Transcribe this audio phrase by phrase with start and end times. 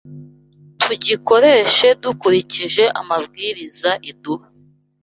[0.79, 4.47] tubikoreshe dukurikije amabwiriza iduha.